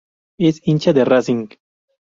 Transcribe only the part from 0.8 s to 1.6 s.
de Racing.